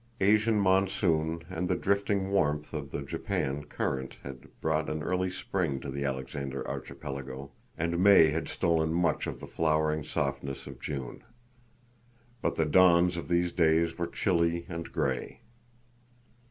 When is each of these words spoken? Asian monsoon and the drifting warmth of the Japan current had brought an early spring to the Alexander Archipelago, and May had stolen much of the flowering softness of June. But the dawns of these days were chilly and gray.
Asian 0.19 0.59
monsoon 0.59 1.43
and 1.47 1.67
the 1.67 1.75
drifting 1.75 2.31
warmth 2.31 2.73
of 2.73 2.89
the 2.89 3.03
Japan 3.03 3.63
current 3.65 4.17
had 4.23 4.47
brought 4.59 4.89
an 4.89 5.03
early 5.03 5.29
spring 5.29 5.79
to 5.79 5.91
the 5.91 6.03
Alexander 6.05 6.67
Archipelago, 6.67 7.51
and 7.77 7.99
May 8.01 8.31
had 8.31 8.47
stolen 8.49 8.91
much 8.95 9.27
of 9.27 9.39
the 9.39 9.45
flowering 9.45 10.03
softness 10.03 10.65
of 10.65 10.79
June. 10.81 11.23
But 12.41 12.55
the 12.55 12.65
dawns 12.65 13.15
of 13.15 13.27
these 13.27 13.51
days 13.51 13.95
were 13.99 14.07
chilly 14.07 14.65
and 14.67 14.91
gray. 14.91 15.41